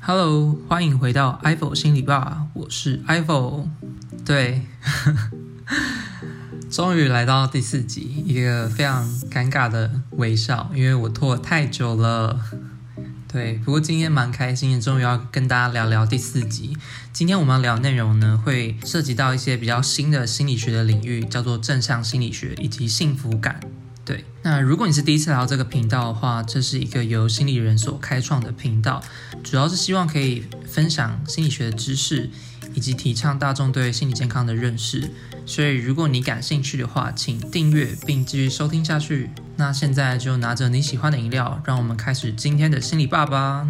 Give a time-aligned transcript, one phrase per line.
[0.00, 3.66] Hello，欢迎回到 Ivo 心理吧，我是 Ivo。
[4.24, 4.62] 对，
[6.70, 12.40] 终于来到第四集，一个非常尴尬的微笑，因为我拖了太久了。
[13.26, 16.76] 对，不过今天蛮开心的，终于要跟大家聊聊第四集。
[17.12, 23.60] 今天我们要聊的内容呢，会涉及到一些比较新的心理学的领域，叫做正向心理学以及幸福感。
[24.06, 29.02] 对，那如果你是第一次来到这个频道的话，这是一个由心理人所开创的频道，
[29.42, 32.30] 主要是希望可以分享心理学的知识，
[32.72, 35.10] 以及提倡大众对心理健康的认识。
[35.44, 39.28] 所以，如果你感兴趣的话，请订阅并继续收听下去。
[39.56, 43.68] 那现在就拿着你喜欢的饮料，让我们开始今天的心理爸爸。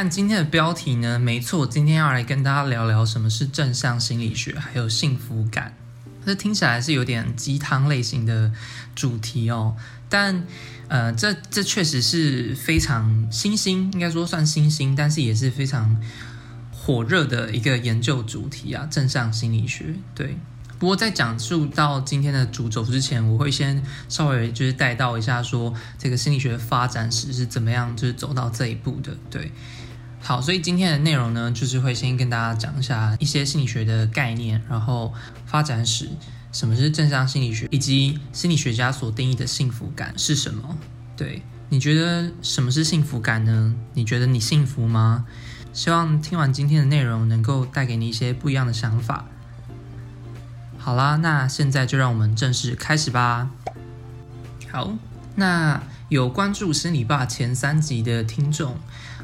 [0.00, 5.76] 看今天的标题呢，没错，今天要来跟大家聊聊什么是正向心理学，还有幸福感。
[6.24, 8.50] 这听起来是有点鸡汤类型的
[8.94, 9.76] 主题哦，
[10.08, 10.46] 但
[10.88, 15.94] 呃，这这确实是非常新兴，应该说算新兴，但是也是非常
[16.72, 19.94] 火热的一个研究主题啊，正向心理学。
[20.14, 20.38] 对，
[20.78, 29.14] 不过在讲述到今天的主轴之前，我会先稍微就是带到一下说这个心理学的发展史是怎么样，就是走到这一步的。
[29.28, 29.52] 对。
[30.22, 35.12] 好，所以今天的内容呢，就是会先跟大家讲一下一些心理学的概念，然后
[35.46, 36.08] 发展史，
[36.52, 40.76] 什么是正向心理学，以及心理学家所定义的幸福感是什么。
[41.16, 43.74] 对，你觉得什么是幸福感呢？
[43.94, 45.24] 你觉得你幸福吗？
[45.72, 49.24] 希望听完今天的内容，能够带给你一些不一样的想法。
[50.78, 53.50] 好啦，那现在就让我们正式开始吧。
[54.70, 54.92] 好，
[55.34, 58.76] 那有关注心理吧前三集的听众。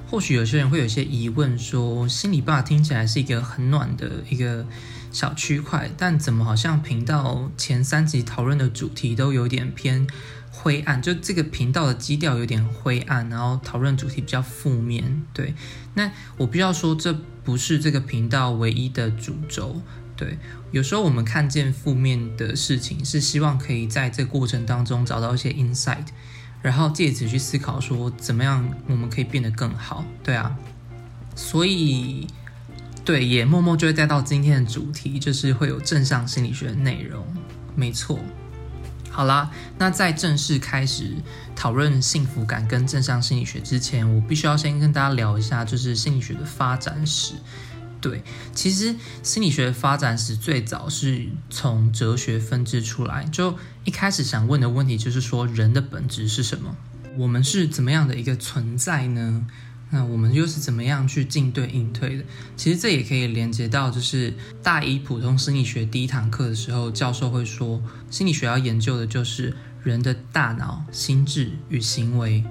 [0.09, 4.65] 或许有些人会有一些疑问，说心理吧听起来是一个很暖的一个
[5.11, 10.07] 小区块，但怎么好像频道前三集讨论的主题都有点偏
[10.53, 11.03] 灰暗？
[11.03, 15.23] 就这个频道的基调有点灰暗，然后讨论主题比较负面。
[15.34, 15.55] 对，
[15.95, 17.12] 那我必须要说，这
[17.43, 19.83] 不是这个频道唯一的主轴。
[20.16, 20.39] 对，
[20.71, 26.06] 有时候我们看见负面的事情，是希望可以在这个过程当中找到一些 insight。
[26.66, 30.53] 然后借此去思考，说怎么样我们可以变得更好，对啊，
[31.37, 32.27] 所以
[33.04, 37.25] 对，也默默就会带到今天的主题，就是会有正向心理学的内容，
[37.77, 38.19] 没错。
[39.09, 41.15] 好啦，那在正式开始
[41.54, 47.34] 讨论幸福感跟正向心理学之前，我必须要先跟大家聊一下，就是心理学的发展史。
[48.09, 48.22] 对，
[48.55, 48.94] 其实
[49.25, 53.25] 心理学的发展史最早是从哲学分支出来。
[53.25, 56.77] 就一开始想问的问题就是说，人的本质是什么？
[57.19, 59.45] 我们是怎么样的一个存在呢？
[59.91, 62.25] 那我们又是怎么样去进对应退的？
[62.56, 72.45] 其实这也可以连接到，就是大一普通心理学第一堂课的时候，教授会说，心理学要研究的就是人的大脑、心智与行为。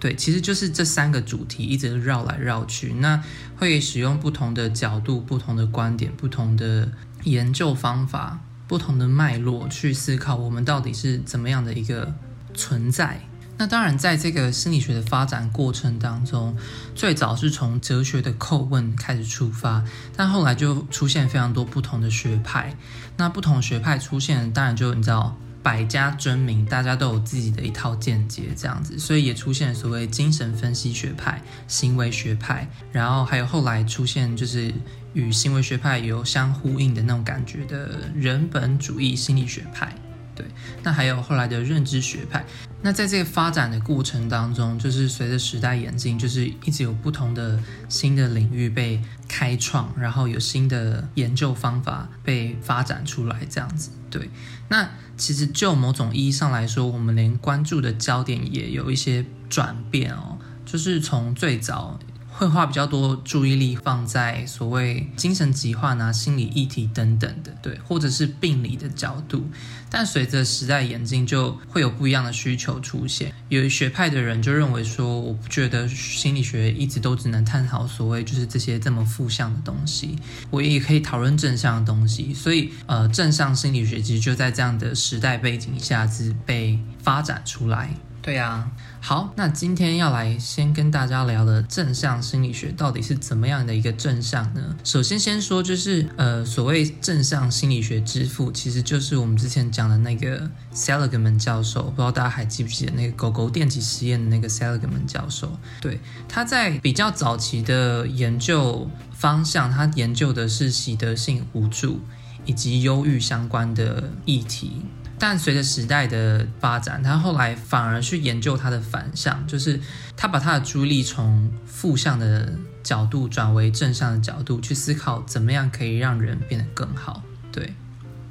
[0.00, 3.22] 对，其实就是这三个主题一直绕来绕去，那
[3.56, 6.88] 会使用不同的角度、不同的观点、不同的
[7.24, 12.14] 研究方法、不同的脉络去思考我们到底是怎么样的一个
[12.54, 13.20] 存在。
[13.60, 16.56] 那当然，在这个心理学的发展过程当中，
[16.94, 19.82] 最早是从哲学的叩问开始出发，
[20.16, 22.76] 但后来就出现非常多不同的学派。
[23.16, 25.36] 那不同学派出现，当然就你知道。
[25.68, 34.72] 百家争鸣，大家都有自己的一套见解，这样子，所以也出现所谓精神分析学派、行为学派，然后还有后来出现就是
[35.12, 39.94] 与行为学派有相呼应的那种感觉的人本主义心理学派。
[40.34, 40.46] 对，
[40.82, 42.42] 那还有后来的认知学派。
[42.80, 47.58] 那在这个发展的过程当中，就是随着时代演进，就是一直有不同的
[47.88, 53.90] 新的领域被开创，然后有新的研究方法被发展出来，这样子。
[54.10, 54.30] 对，
[54.68, 61.98] 那其实就某种意义上来说，我们连关注的焦点也有一些转变哦，就是从最早。
[62.38, 69.44] 会花比较多注意力放在所谓精神疾患啊、心理议题等等的，对，或者是病理的角度。
[69.90, 73.34] 但随着时代演进，就会有不一样的需求出现。
[73.48, 80.16] 有学派的人就认为说，我不觉得心理学一直都只能探讨所谓就是这些这么负向的东西，
[80.50, 82.32] 我也可以讨论正向的东西。
[82.32, 87.90] 所以，呃，正向心理学其实就在这样的时代背景下是被发展出来。
[88.20, 94.76] 对呀，好，那今天要来先跟大家聊的正向心理学到底是怎么样的一个正向呢？
[94.84, 105.58] 首先先说就是，呃，所谓正向心理学之父，其实就是我们之前讲的那个 Seligman 教授，不知道大家还记不记得那个狗狗电击实验的那个 Seligman 教授？
[105.80, 112.00] 对，他在比较早期的研究方向，他研究的是习得性无助
[112.44, 114.82] 以及忧郁相关的议题。
[115.18, 119.80] 但随着时代的发展，他后来反而去研究他的反向，就是
[120.16, 127.22] 他把他的注意力从负向的角度转为正向的角度去思考，怎么样可以让人变得更好。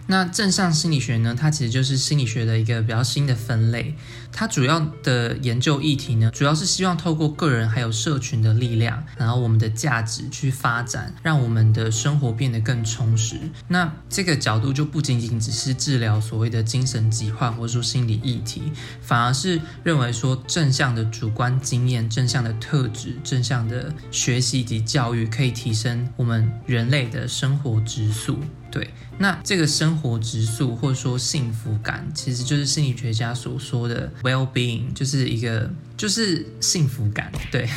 [0.08, 3.94] 那正向心理学呢，它其实就是心理学的一个比较新的分类。
[4.32, 13.40] 它主要的研究议题呢，主要是希望透过个人还有社群的力量，然后我们的价值去发展，让我们的生活变得更充实。
[13.68, 18.62] 那这个角度就不仅仅只是治疗所谓的精神疾患或者说心理议题，
[19.02, 28.40] 反而是认为说正向的主观经验、正向的特质、正向的学习以及教育，可以提升我们人类的生活质素。
[28.70, 37.32] 对，那这个生活质素或者说幸福感，其实就是心理学家所说的 well-being，就是一个就是幸福感。
[37.52, 37.68] 对，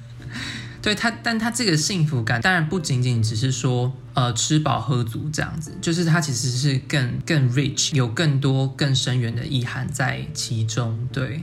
[0.80, 11.06] 对他，但他这个幸福感当然不仅仅只是说呃吃饱喝足这样子，就是它其实是更更 rich，有更多更深远的意涵在其中。
[11.12, 11.42] 对。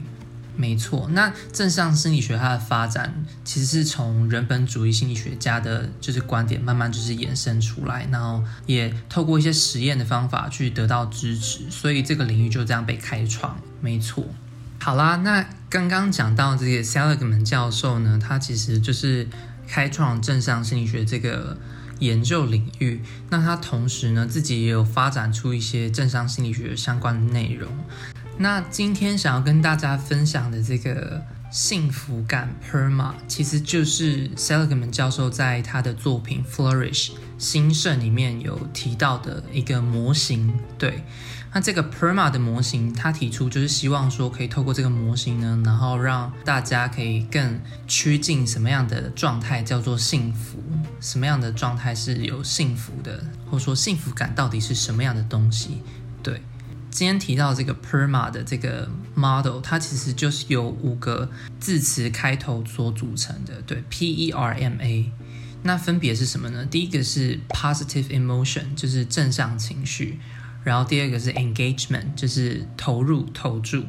[0.54, 13.58] 没错，那正向心理学它的发展其实是从人本主义心理学家的就是观点慢慢就是衍生出来，然后也透过一些实验的方法去得到支持，所以这个领域就这样被开创。
[13.80, 14.24] 没错，
[14.78, 19.26] 好啦，那刚刚讲到这个 Seligman 教授呢，他其实就是
[19.66, 21.56] 开创正向心理学这个
[21.98, 23.00] 研究领域，
[23.30, 27.72] 那他同时呢自己也有发展出一些正向心理学相关的内容。
[28.38, 40.52] 那今天想要跟大家分享的这个幸福感 PERMA，其实就是 Seligman 教授在他的作品 Flourish 兴盛里面有提到的一个模型。
[40.78, 41.04] 对，
[41.52, 50.58] 那这个 PERMA 的模型，他提出就是希望说可以透过这个模型呢，然后让大家可以更趋近什么样的状态叫做幸福，
[51.00, 55.82] 什么样的状态是有幸福的，或者说幸福感到底是什么样的东西？
[56.92, 61.28] 今天提到这个 PERMA 的这个 model，它其实就是由五个
[61.58, 65.10] 字词开头所组成的，对，P E R M A。
[65.62, 66.66] 那分别是什么呢？
[66.66, 70.18] 第一个是 positive emotion，就是正向情绪；
[70.64, 73.84] 然后第二个是 engagement，就是投入、投注。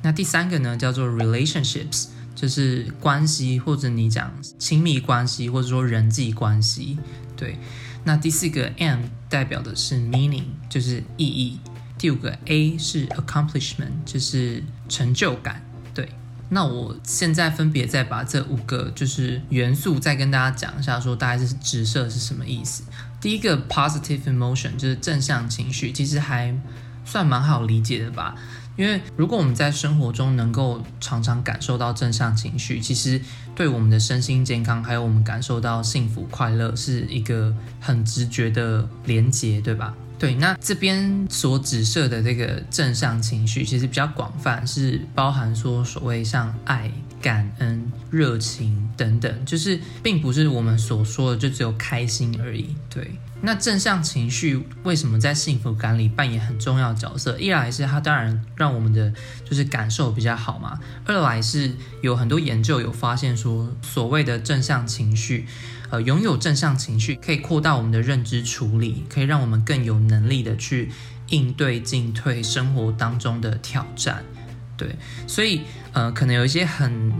[0.00, 6.98] 那第三个呢，叫做 relationships，就是关系，或者你讲亲密关系，或者说人际关系。
[7.36, 7.58] 对。
[8.04, 11.60] 那第四个 M 代表的是 meaning，就是意义。
[12.02, 15.64] 第五个 A 是 accomplishment，就是成就感。
[15.94, 16.08] 对，
[16.48, 22.82] 那我现在分别再把这五个就是元素再跟大家讲一下，说大概是直射是什么意思。
[23.20, 26.52] 第一个 positive emotion 就是正向情绪，其实还
[27.04, 28.34] 算蛮好理解的吧。
[28.74, 33.20] 因为如果我们在生活中能够常常感受到正向情绪，其实
[33.54, 39.94] 对我们的身心健康，还有我们感受到幸福快乐，是一个很直觉的连结，对吧？
[40.22, 46.88] 对，那这边所指涉的这个正向情绪，其实比较广泛，是包含说所谓像爱、
[47.20, 52.76] 感恩、热情等等，就是并不是我们所说的就只有开心而已。
[52.88, 53.10] 对，
[53.40, 57.36] 那正向情绪为什么在幸福感里扮演很重要角色？
[57.40, 59.12] 一来是它当然让我们的
[59.44, 61.68] 就是感受比较好嘛，二来是
[62.00, 65.48] 有很多研究有发现说，所谓的正向情绪。
[65.92, 70.90] 呃，拥有正向情绪可以扩大我们的认知处理，可以让我们更有能力的去
[71.28, 74.24] 应对进退生活当中的挑战。
[74.74, 74.96] 对，
[75.26, 75.60] 所以
[75.92, 77.12] 呃，可能有一些很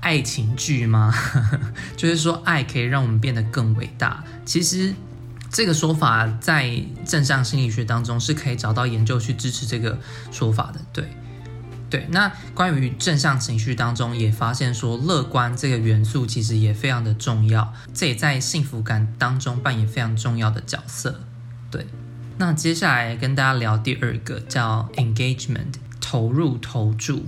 [0.00, 1.12] 爱情剧吗？
[1.94, 4.24] 就是说爱可以让我们变得更伟大。
[4.46, 4.94] 其实
[5.50, 9.98] 这个说法在正向心理学当中是可以找到研究去支持这个
[10.32, 10.80] 说法的。
[10.90, 11.04] 对。
[12.10, 21.20] 那关于正向情绪当中也发现说，乐观这个元素其实也非常的重要，这也在幸福感当中扮演非常重要的角色。
[21.70, 21.86] 对，
[22.38, 27.26] 那接下来跟大家聊第二个叫 engagement，投入投注。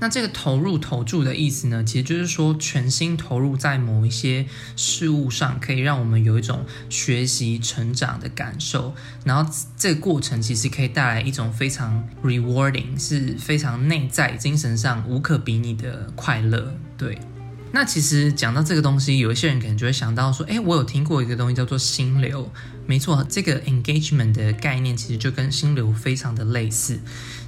[0.00, 8.94] 那这个投入投注的意思呢，其实就是说全心投入在某一些事物上，可以让我们有一种学习成长的感受。
[9.24, 16.74] 然后这个过程其实可以带来一种非常 rewarding，是非常内在精神上无可比拟的快乐。
[16.96, 17.18] 对，
[17.70, 22.50] 那其实讲到这个东西，有一些人可能就会想到说，诶，我有听过一个东西叫做心流。
[22.86, 26.98] 没错，这个 engagement 的概念其实就跟心流非常的类似。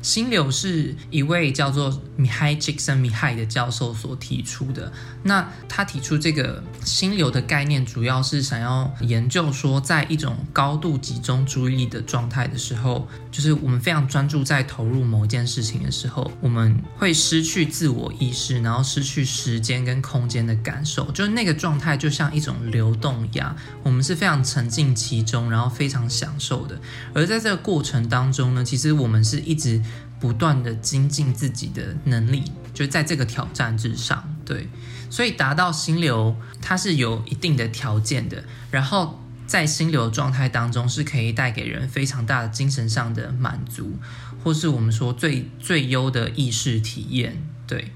[0.02, 4.92] 心流是一位叫做 Mihai chicken 米嗨的教授所提出的。
[5.23, 21.11] 那他提出这个心流的概念，主要是想要研究说，在一种高度集中注意力的状态的时候，就是我们非常专注在投入某一件事情的时候，我们会失去自我意识，然后失去时间跟空间的感受。
[21.12, 25.23] 就是那个状态就像一种流动一样，我们是非常沉浸其。
[25.23, 26.76] 中，然后非常享受的。
[27.14, 29.80] 而在这个过程当中呢，其实我们是一直
[30.23, 34.23] 不断的精进自己的能力，就在这个挑战之上。
[34.45, 34.69] 对，
[35.11, 38.45] 所以达到心流，它是有一定的条件的。
[38.71, 43.99] 然后在心流状态当中，是可以带给人非常大的精神上的满足，
[44.45, 47.43] 或是我们说最最优的意识体验。
[47.67, 47.91] 对，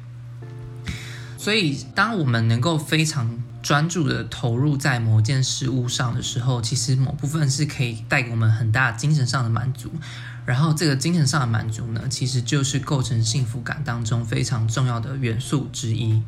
[1.46, 9.88] 所以当我们能够非常专注的投入在某件事物上的时候，其实某部分是可以带给我们很大精神上的满足。
[10.44, 16.20] 然后这个精神上的满足呢，其实就是构成幸福感当中非常重要的元素之一。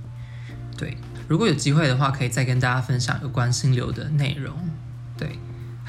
[0.76, 0.96] 对，
[1.26, 4.54] 如果有机会的话，可以再跟大家分享有关心流的内容。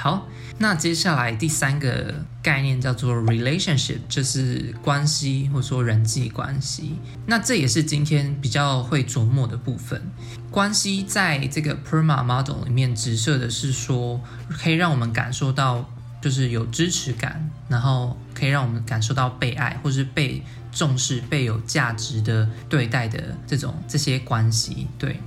[0.02, 0.26] 好，
[0.60, 6.96] 那接下来第三个概念叫做 relationship，就是关系或者说人际关系。
[7.26, 10.02] 那这也是今天比较会琢磨的部分。
[10.50, 15.90] 关系在这个 PERMA model 里面直射的是说，可以让我们感受到。
[16.22, 24.86] 就是有支持感，然后可以让我们感受到被爱，或是被重视、被有价值的对待的这种这些关系。
[24.98, 25.22] 对，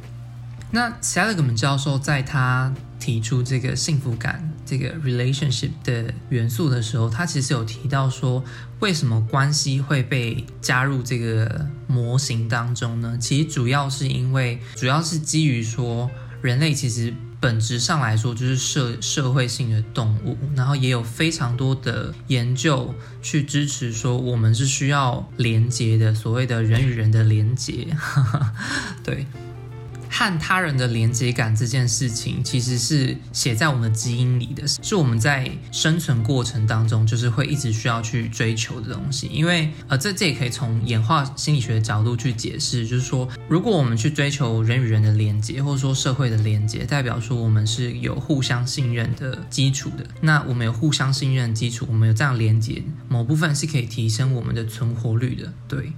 [0.71, 8.43] 那 Seligman 教授在他提出这个幸福感这个 relationship 的元素的时候，他其实有提到说，
[8.81, 13.19] 为什么关系会被加入这个模型当中呢？
[13.21, 16.11] 其实主要是因为，主要是基于说，
[16.41, 17.13] 人类其实。
[17.39, 27.89] 本质上来说，就是社社会性的动物，然后也有非常多的研究去支持说，我们是需要连接的，所谓的人与人的连接，
[29.03, 29.27] 对。
[30.13, 39.27] 和他人的连接感这件事情，其实是写在我们的基因里的，是我们在生存过程当中就是会一直需要去追求的东西。
[39.33, 50.05] 因为呃，这这也可以从演化心理学的角度去解释，就是说，如果我们去追求人与人的连接，或者说社会的连接，代表说我们是有互相信任的基础的。
[50.21, 55.91] 那我们有互相信任的基础，我们有这样连接，某部分是可以提升我们的存活率的，对。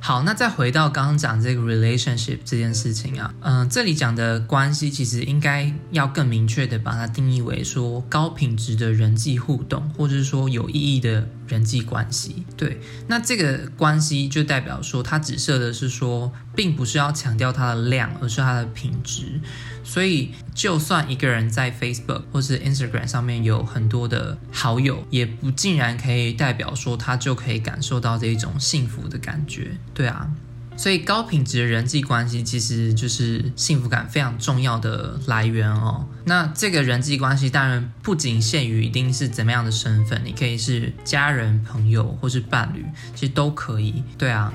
[0.00, 12.44] 好，那再回到刚刚讲这个 relationship 这件事情啊，嗯、这里讲的关系其实应该要更明确的把它定义为说高品质的人际互动，或者是说有意义的人际关系。
[12.56, 19.40] 对，那这个关系就代表说它指涉的是说，并不是要强调它的量，而是它的品质。
[19.82, 30.30] 所以，就算一个人在 Facebook 或是 Instagram 上面有很多的好友，也不尽然可以代表说他就可以感受到这一种幸福的感觉，对啊。
[30.78, 36.06] 所以，高品质的人际关系其实就是幸福感非常重要的来源哦。
[36.24, 42.84] 那这个人际关系当然不仅限于一定是怎么样的身份，你可以是家人、朋友或是伴侣，
[43.16, 44.52] 其实都可以，对啊。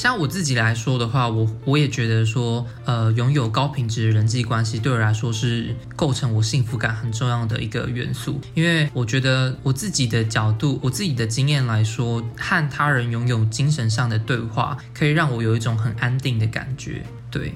[0.00, 8.40] 像我自己来说的话，我我也觉得说，呃，拥有高品质的人际关系对我来说是构成我幸福感很重要的一个元素。
[8.54, 17.04] 因为我觉得我自己的角度，我自己的经验来说，和他人拥有精神上的对话，可以让我有一种很安定的感觉。
[17.30, 17.52] 对，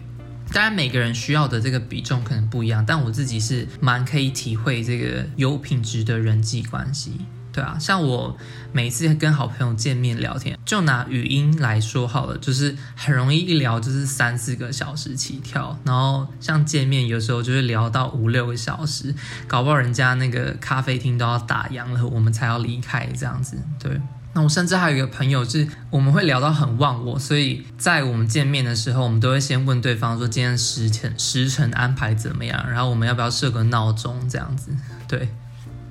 [0.52, 7.12] 当然每个人需要的这个比重可能不一样，但我自己是蛮可以体会这个有品质的人际关系。
[7.54, 8.36] 对啊，像我
[8.72, 19.14] 每次跟好朋友见面聊天，就拿语音来说好了，就是很容易一聊就是三四个小时起跳，然后像见面有时候就是聊到五六个小时，
[19.46, 23.56] 搞不好人家那个咖啡厅都要打烊了，我们才要离开这样子。
[23.78, 24.00] 对，
[24.32, 34.72] 那我甚至还有一个朋友是，我们会聊到很忘我，所以在我们见面的时候，我们都会先问对方说今天时辰时辰安排怎么样，然后我们要不要设个闹钟这样子，
[35.06, 35.28] 对。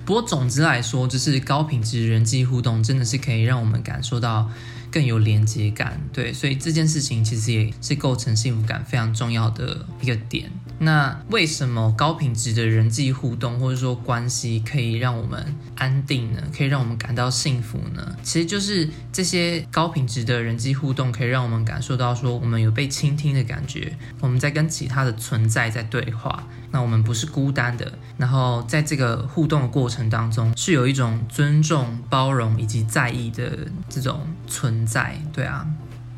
[0.05, 4.50] 不过，总之来说，就是高品质人际互动真的是可以让我们感受到
[4.91, 10.51] 更有连接感，对，所以这件事情其实也是构成幸福感非常重要的一个点。
[10.79, 16.41] 那为什么高品质的人际互动或者说关系可以让我们安定呢？
[16.55, 18.15] 可以让我们感到幸福呢？
[18.22, 26.45] 其实就是这些高品质的人际互动可以让我们感受到说我们有被倾听的感觉，我们在跟其他的存在在对话。
[26.74, 33.56] 那我们不是孤单的，然后在这个互动的过程当中，是有一种尊重、包容以及在意的
[33.88, 35.68] 这种存在，对啊。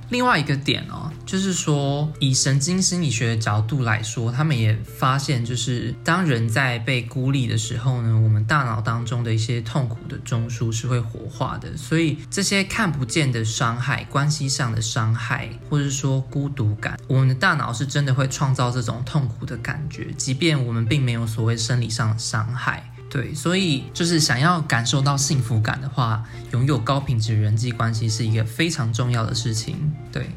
[0.09, 11.75] 另外一个点哦，就是说，以神经心理学的角度来说，他们也发现，就是当人在被孤立的时候呢，我们大脑当中的一些痛苦的中枢是会活化的。
[11.75, 22.91] 所以，这些看不见的伤害、关系上的伤害，或者说孤独感，我们的大脑是真的会创造这种痛苦的感觉，即便我们并没有所谓生理上的伤害。
[23.15, 29.89] 对，所以就是想要感受到幸福感的话，拥有高品质人际关系是一个非常重要的事情。
[30.11, 30.29] 对，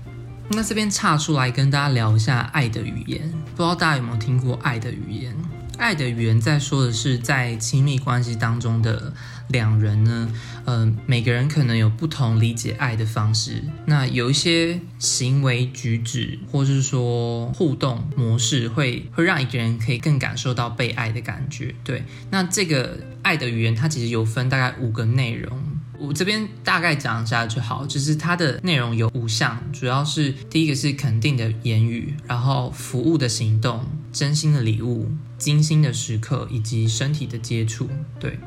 [0.51, 5.35] 那这边岔出来跟大家聊一下爱的语言，不知道大家有没有听过爱的语言？
[5.79, 9.13] 爱的语言在说的是在亲密关系当中的
[9.49, 10.29] 两人呢，
[10.65, 13.63] 嗯、呃，每个人可能有不同理解爱的方式。
[13.87, 21.73] 那有一些行为举止，或是说互动模式会，会会让一个人可以更感受到被爱的感觉。
[21.85, 25.57] 对，那这个爱的语言它其实有分大概五个内容。
[26.01, 37.89] 我这边大概讲一下就好，就是它的内容有五项，主要是第一个是肯定的言语，然后服务的行动、真心的礼物、精心的时刻以及身体的接触。
[38.19, 38.39] 对，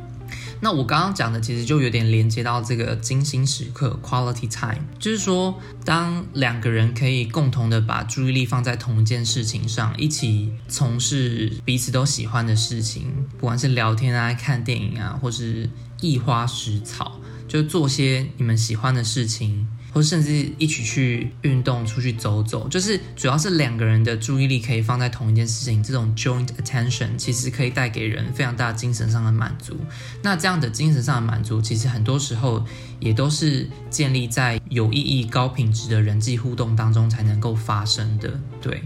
[0.60, 13.08] 那我刚刚讲的其实就有点连接到这个精心时刻 （quality time），就是说当两个人可以共同的把注意力放在同一件事情上，一起从事彼此都喜欢的事情，
[13.38, 15.70] 不管是聊天啊、看电影啊，或是
[16.02, 17.20] 益花食草。
[17.48, 25.84] 就做些你们喜欢的事情，或甚至一起去运动、出去走走，就是主要是两个人的注意力可以放在同一件事情。
[25.84, 29.78] 这种 joint attention 其实可以带给人非常大精神上的满足。
[30.22, 32.66] 那这样的精神上的满足，其实很多时候
[33.00, 38.40] 也都是建立在有意义、高品质的人际互动当中才能够发生的。
[38.62, 38.82] 对。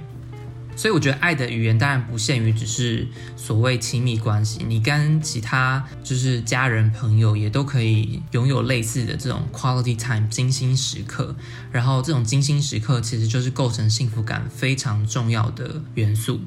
[0.75, 11.35] 所以我觉得爱的语言当然不限于只是所谓亲密关系，你跟其他就是家人朋友也都可以拥有类似的这种 quality time 精心时刻，
[11.71, 16.41] 然后这种精心时刻其实就是构成幸福感非常重要的元素。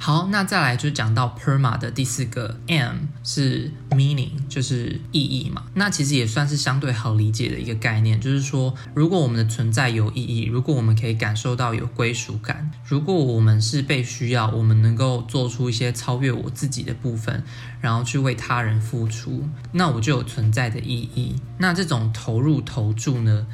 [0.00, 5.64] 好，那再来就讲到 PERMA 的第四个 M 是 meaning，就是意义嘛。
[5.74, 17.42] 那其实也算是相对好理解的一个概念，就是说，如果我们的存在有意义，如果我们可以感受到有归属感，如果我们是被需要，我们能够做出一些超越我自己的部分，
[17.80, 21.34] 然后去为他人付出，那我就有存在的意义。
[21.58, 23.46] 那这种投入投注呢，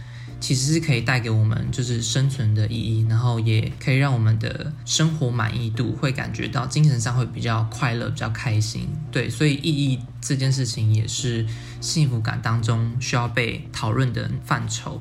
[0.45, 8.87] 其实是可以带给我们就是生存的意义，然后也可以让我们的生活满意度会感觉到精神上会比较快乐、比较开心。
[9.11, 11.47] 对，所以意义这件事情也是
[11.81, 15.01] 幸福感当中需要被讨论的范畴。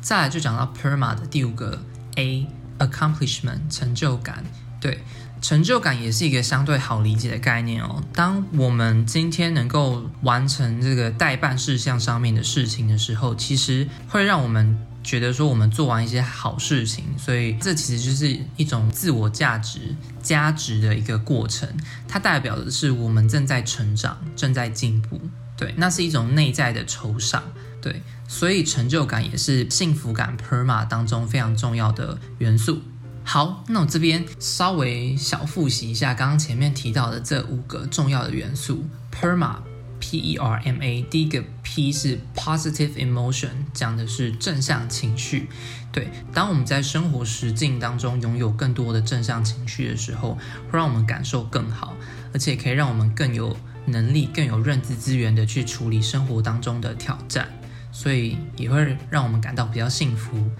[0.00, 1.80] 再来就讲到 PERMA 的第五个
[2.16, 4.42] A，accomplishment 成就感。
[4.80, 4.98] 对。
[5.42, 8.02] 成就感也是一个相对好理解的概念哦。
[8.14, 19.80] 当我们今天能够完成这个待办事项上面的事情的时候，其实会让我们觉得说我们做完一些好事情，所以这其实就是一种自我价值
[20.22, 21.68] 加值的一个过程。
[22.06, 25.20] 它代表的是我们正在成长，正在进步。
[25.56, 27.42] 对，那是一种内在的酬赏。
[27.80, 32.80] 对，所以成就感也是幸福感 PERMA 当中非常重要的元素。
[33.24, 38.84] 好，那我这边稍微小复习一下刚刚前面提到的这五个重要的元素。
[39.12, 45.48] PERMA，P-E-R-M-A，第一个 P 是 positive emotion，讲的是正向情绪。
[45.92, 50.36] 对，当我们在生活实境当中拥有更多的正向情绪的时候，
[50.70, 51.94] 会让我们感受更好，
[52.32, 53.56] 而且可以让我们更有
[53.86, 57.48] 能力、更有认知资源的去处理生活当中的挑战，
[57.92, 60.50] 所以也会让我们感到比较幸福。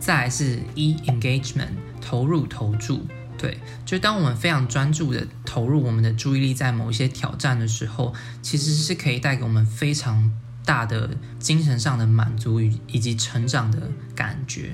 [0.00, 1.68] 再来是 E engagement，
[2.00, 3.00] 投入投注，
[3.36, 10.30] 对，就当我们非常专注的投入我们的注意力在某一些挑战的时候，其实是可以带给我们非常
[10.64, 14.72] 大的精神上的满足与以及成长的感觉。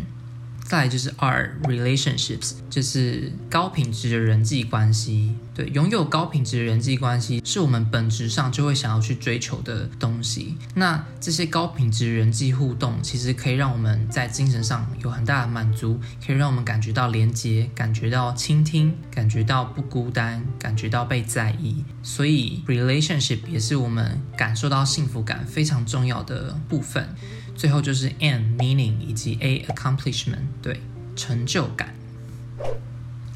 [0.65, 5.35] 再来就是二 relationships，就是高品质的人际关系。
[5.55, 10.57] 对，拥有高品质的人际关系是我们本质上就会想要去追求的东西。
[10.75, 21.85] 那这些高品质人际互动，其实可以让我们在精神上有很大的满足，可以让我们感觉到连接，感觉到倾听，感觉到不孤单，感觉到被在意。
[22.03, 27.15] 所以 relationship 也是我们感受到幸福感非常重要的部分。
[27.55, 30.81] 最后就是 an meaning 以及 A accomplishment，对，
[31.17, 31.95] 成就感。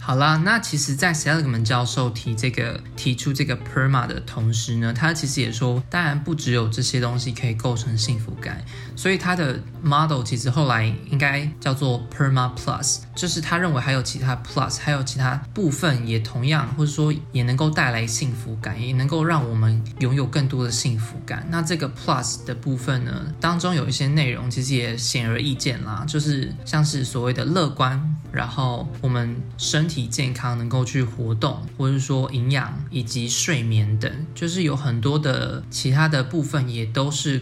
[0.00, 8.64] 好啦，那其实，在 Seligman 教授提这个提出这个 PERMA 的同时呢，他其实也说，当然不只有这些东西可以构成幸福感，
[8.98, 21.46] 所以他的 model 其实后来应该叫做 PERMA Plus，就是他认为还有其他 Plus，还有其他部分也同样，或者说也能够带来幸福感，也能够让我们拥有更多的幸福感。
[21.48, 30.08] 那这个 Plus 的部分呢，当中有一些内容其实也显而易见啦，就是像是所谓的乐观，然后我们身体。
[30.08, 37.40] 健康能够去活动，或者说营养以及睡眠等，就是有很多的其他的部分，也都是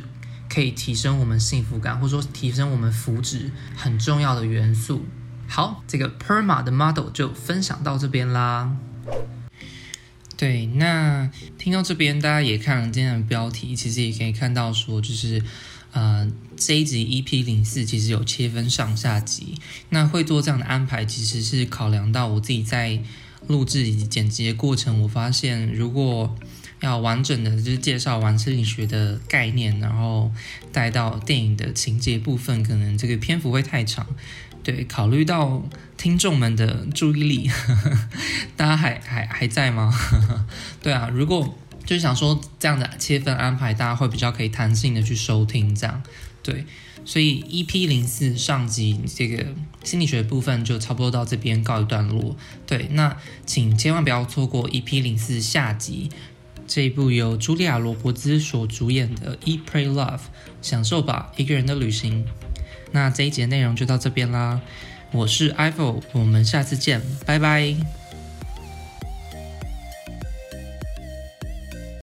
[0.48, 5.04] 可以提升我们幸福感，或者说提升我们福祉很重要的元素。
[5.48, 8.76] 好，这个 PERMA 的 model 就分享到这边啦。
[10.36, 15.42] 对，那听到这边，大家也看了今天的标题，其实也可以看到说，就是。
[15.92, 19.54] 呃，这一集 EP 零四其实有切分上下集，
[19.88, 23.00] 那会做这样的安排，其实是考量到我自己在
[23.46, 26.36] 录制以及剪辑的过程，我发现如果
[26.86, 30.32] 要完整的就是介绍完心理学的概念，然后
[30.72, 34.06] 带到电影的情节部分，可能这个篇幅会太长。
[34.62, 35.62] 对，考虑到
[35.96, 37.50] 听众们的注意力，
[38.56, 39.92] 大家还还还在吗？
[40.82, 46.02] 对啊，如果就是想说这样的切分安排，大家会比较可以弹性的去收听，这样
[46.42, 46.64] 对。
[47.04, 49.46] 所以 EP 零四上集这个
[49.84, 52.36] 心理学部分就差不多到这边告一段落。
[52.66, 56.10] 对，那请千万不要错过 EP 零四下集
[56.66, 60.18] 这一部由茱莉亚·罗伯兹所主演的《Eat Pray Love》，
[60.60, 62.24] 享受吧，一个人的旅行。
[62.92, 64.60] 那这一节内容就到这边啦，
[65.12, 68.05] 我是 Ivo，我们下次见，拜拜。